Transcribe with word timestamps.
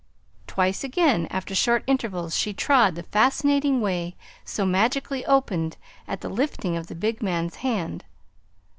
Twice 0.47 0.83
again, 0.83 1.27
after 1.29 1.53
short 1.53 1.83
intervals, 1.85 2.35
she 2.35 2.53
trod 2.55 2.95
the 2.95 3.03
fascinating 3.03 3.81
way 3.81 4.15
so 4.43 4.65
magically 4.65 5.23
opened 5.27 5.77
at 6.07 6.21
the 6.21 6.29
lifting 6.29 6.75
of 6.75 6.87
the 6.87 6.95
big 6.95 7.21
man's 7.21 7.57
hand. 7.57 8.03